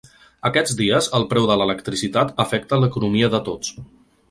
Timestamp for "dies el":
0.79-1.25